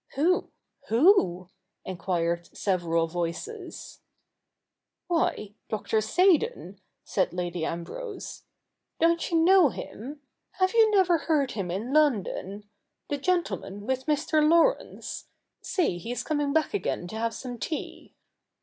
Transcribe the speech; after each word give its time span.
'Who? 0.15 0.49
Who?' 0.87 1.49
enquired 1.85 2.49
several 2.57 3.05
voices.' 3.05 3.99
Why, 5.07 5.53
Dr. 5.69 5.97
wSeydon,' 5.99 6.79
said 7.03 7.33
Lady 7.33 7.63
Ambrose.' 7.65 8.41
Don't 8.99 9.29
you 9.29 9.37
know 9.37 9.69
him? 9.69 10.21
Have 10.53 10.73
you 10.73 10.89
never 10.89 11.19
heard 11.19 11.51
him 11.51 11.69
in 11.69 11.93
London— 11.93 12.67
the 13.11 13.19
gentleman 13.19 13.85
with 13.85 14.07
]Mr. 14.07 14.41
Laurence? 14.43 15.27
See, 15.61 15.99
he 15.99 16.11
is 16.11 16.23
coming 16.23 16.51
back 16.51 16.73
again 16.73 17.07
to 17.09 17.17
have 17.17 17.35
some 17.35 17.59
tea.' 17.59 18.15